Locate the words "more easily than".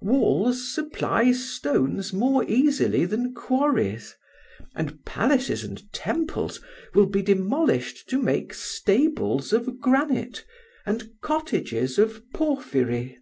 2.14-3.34